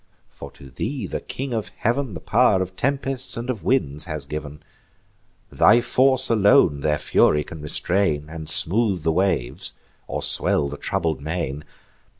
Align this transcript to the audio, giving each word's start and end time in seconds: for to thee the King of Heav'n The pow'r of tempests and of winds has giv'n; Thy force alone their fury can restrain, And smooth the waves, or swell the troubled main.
for 0.29 0.49
to 0.49 0.71
thee 0.71 1.05
the 1.05 1.21
King 1.21 1.53
of 1.53 1.67
Heav'n 1.77 2.15
The 2.15 2.19
pow'r 2.19 2.59
of 2.59 2.75
tempests 2.75 3.37
and 3.37 3.51
of 3.51 3.63
winds 3.63 4.05
has 4.05 4.25
giv'n; 4.25 4.61
Thy 5.51 5.79
force 5.79 6.27
alone 6.31 6.79
their 6.79 6.97
fury 6.97 7.43
can 7.43 7.61
restrain, 7.61 8.27
And 8.27 8.49
smooth 8.49 9.03
the 9.03 9.11
waves, 9.11 9.73
or 10.07 10.23
swell 10.23 10.67
the 10.69 10.77
troubled 10.77 11.21
main. 11.21 11.63